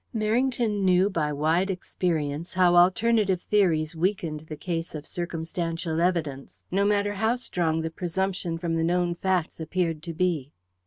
Merrington 0.15 0.81
knew 0.81 1.11
by 1.11 1.31
wide 1.31 1.69
experience 1.69 2.55
how 2.55 2.75
alternative 2.75 3.39
theories 3.43 3.95
weakened 3.95 4.39
the 4.49 4.57
case 4.57 4.95
of 4.95 5.05
circumstantial 5.05 6.01
evidence, 6.01 6.63
no 6.71 6.83
matter 6.85 7.13
how 7.13 7.35
strong 7.35 7.81
the 7.81 7.91
presumption 7.91 8.57
from 8.57 8.77
the 8.77 8.83
known 8.83 9.13
facts 9.13 9.59
appeared 9.59 10.01
to 10.01 10.13
be. 10.15 10.53